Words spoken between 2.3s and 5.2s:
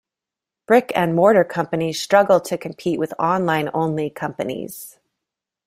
to compete with online only companies.